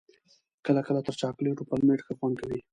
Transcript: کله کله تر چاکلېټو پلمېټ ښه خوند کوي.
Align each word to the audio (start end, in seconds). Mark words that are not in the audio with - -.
کله 0.65 0.81
کله 0.87 0.99
تر 1.05 1.13
چاکلېټو 1.21 1.67
پلمېټ 1.69 1.99
ښه 2.05 2.13
خوند 2.19 2.35
کوي. 2.41 2.59